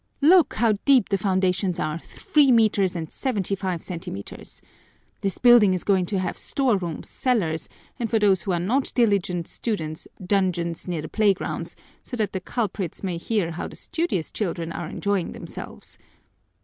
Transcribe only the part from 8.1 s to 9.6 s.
those who are not diligent